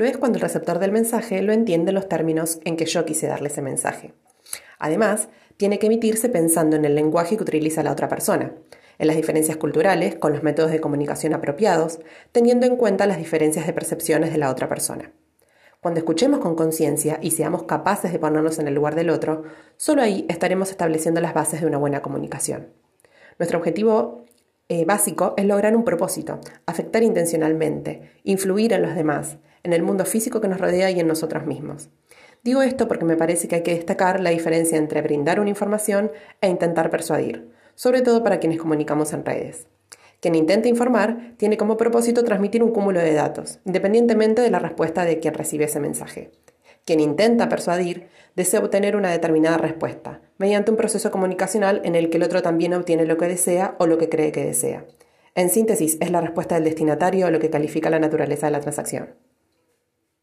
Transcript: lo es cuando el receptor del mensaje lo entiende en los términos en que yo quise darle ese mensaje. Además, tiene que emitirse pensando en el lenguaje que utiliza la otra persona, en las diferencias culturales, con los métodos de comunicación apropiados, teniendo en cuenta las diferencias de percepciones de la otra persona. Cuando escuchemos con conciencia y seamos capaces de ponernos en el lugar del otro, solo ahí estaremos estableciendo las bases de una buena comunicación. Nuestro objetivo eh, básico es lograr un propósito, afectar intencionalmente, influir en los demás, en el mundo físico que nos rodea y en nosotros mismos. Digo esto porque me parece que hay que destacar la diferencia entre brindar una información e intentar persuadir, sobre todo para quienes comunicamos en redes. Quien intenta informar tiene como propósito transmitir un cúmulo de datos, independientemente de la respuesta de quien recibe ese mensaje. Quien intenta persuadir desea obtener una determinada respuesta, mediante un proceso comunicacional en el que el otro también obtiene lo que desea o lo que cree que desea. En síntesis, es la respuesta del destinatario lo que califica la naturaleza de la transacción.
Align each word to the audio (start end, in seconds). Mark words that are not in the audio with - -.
lo 0.00 0.06
es 0.06 0.16
cuando 0.16 0.38
el 0.38 0.40
receptor 0.40 0.78
del 0.78 0.92
mensaje 0.92 1.42
lo 1.42 1.52
entiende 1.52 1.90
en 1.90 1.94
los 1.94 2.08
términos 2.08 2.58
en 2.64 2.78
que 2.78 2.86
yo 2.86 3.04
quise 3.04 3.26
darle 3.26 3.48
ese 3.48 3.60
mensaje. 3.60 4.14
Además, 4.78 5.28
tiene 5.58 5.78
que 5.78 5.88
emitirse 5.88 6.30
pensando 6.30 6.74
en 6.74 6.86
el 6.86 6.94
lenguaje 6.94 7.36
que 7.36 7.42
utiliza 7.42 7.82
la 7.82 7.92
otra 7.92 8.08
persona, 8.08 8.54
en 8.98 9.06
las 9.06 9.16
diferencias 9.16 9.58
culturales, 9.58 10.14
con 10.14 10.32
los 10.32 10.42
métodos 10.42 10.70
de 10.70 10.80
comunicación 10.80 11.34
apropiados, 11.34 12.00
teniendo 12.32 12.64
en 12.64 12.76
cuenta 12.76 13.04
las 13.04 13.18
diferencias 13.18 13.66
de 13.66 13.74
percepciones 13.74 14.32
de 14.32 14.38
la 14.38 14.48
otra 14.48 14.70
persona. 14.70 15.12
Cuando 15.82 16.00
escuchemos 16.00 16.40
con 16.40 16.54
conciencia 16.54 17.18
y 17.20 17.32
seamos 17.32 17.64
capaces 17.64 18.10
de 18.10 18.18
ponernos 18.18 18.58
en 18.58 18.68
el 18.68 18.74
lugar 18.74 18.94
del 18.94 19.10
otro, 19.10 19.42
solo 19.76 20.00
ahí 20.00 20.24
estaremos 20.30 20.70
estableciendo 20.70 21.20
las 21.20 21.34
bases 21.34 21.60
de 21.60 21.66
una 21.66 21.76
buena 21.76 22.00
comunicación. 22.00 22.68
Nuestro 23.38 23.58
objetivo 23.58 24.24
eh, 24.70 24.86
básico 24.86 25.34
es 25.36 25.44
lograr 25.44 25.76
un 25.76 25.84
propósito, 25.84 26.40
afectar 26.64 27.02
intencionalmente, 27.02 28.12
influir 28.24 28.72
en 28.72 28.80
los 28.80 28.94
demás, 28.94 29.36
en 29.62 29.72
el 29.72 29.82
mundo 29.82 30.04
físico 30.04 30.40
que 30.40 30.48
nos 30.48 30.60
rodea 30.60 30.90
y 30.90 31.00
en 31.00 31.06
nosotros 31.06 31.46
mismos. 31.46 31.88
Digo 32.42 32.62
esto 32.62 32.88
porque 32.88 33.04
me 33.04 33.16
parece 33.16 33.48
que 33.48 33.56
hay 33.56 33.62
que 33.62 33.74
destacar 33.74 34.20
la 34.20 34.30
diferencia 34.30 34.78
entre 34.78 35.02
brindar 35.02 35.40
una 35.40 35.50
información 35.50 36.10
e 36.40 36.48
intentar 36.48 36.90
persuadir, 36.90 37.50
sobre 37.74 38.00
todo 38.00 38.22
para 38.22 38.40
quienes 38.40 38.58
comunicamos 38.58 39.12
en 39.12 39.24
redes. 39.24 39.66
Quien 40.20 40.34
intenta 40.34 40.68
informar 40.68 41.34
tiene 41.38 41.56
como 41.56 41.76
propósito 41.76 42.24
transmitir 42.24 42.62
un 42.62 42.72
cúmulo 42.72 43.00
de 43.00 43.14
datos, 43.14 43.58
independientemente 43.64 44.42
de 44.42 44.50
la 44.50 44.58
respuesta 44.58 45.04
de 45.04 45.18
quien 45.18 45.34
recibe 45.34 45.64
ese 45.64 45.80
mensaje. 45.80 46.30
Quien 46.84 47.00
intenta 47.00 47.48
persuadir 47.48 48.08
desea 48.36 48.60
obtener 48.60 48.96
una 48.96 49.10
determinada 49.10 49.58
respuesta, 49.58 50.20
mediante 50.38 50.70
un 50.70 50.76
proceso 50.76 51.10
comunicacional 51.10 51.80
en 51.84 51.94
el 51.94 52.10
que 52.10 52.18
el 52.18 52.22
otro 52.22 52.42
también 52.42 52.74
obtiene 52.74 53.06
lo 53.06 53.16
que 53.16 53.28
desea 53.28 53.76
o 53.78 53.86
lo 53.86 53.98
que 53.98 54.08
cree 54.08 54.32
que 54.32 54.44
desea. 54.44 54.86
En 55.34 55.48
síntesis, 55.48 55.96
es 56.00 56.10
la 56.10 56.20
respuesta 56.20 56.56
del 56.56 56.64
destinatario 56.64 57.30
lo 57.30 57.38
que 57.38 57.50
califica 57.50 57.90
la 57.90 57.98
naturaleza 57.98 58.46
de 58.46 58.52
la 58.52 58.60
transacción. 58.60 59.14